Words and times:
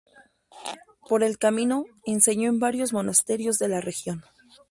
Por 1.07 1.21
el 1.21 1.37
camino, 1.37 1.85
enseñó 2.07 2.49
en 2.49 2.57
varios 2.57 2.91
monasterios 2.91 3.59
de 3.59 3.67
la 3.67 3.81
región. 3.81 4.23